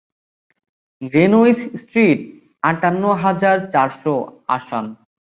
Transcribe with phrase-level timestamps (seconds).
[1.01, 2.19] গ্রেনোইস street,
[2.63, 4.03] আটান্ন হাজার চারশ,
[4.47, 4.85] আসান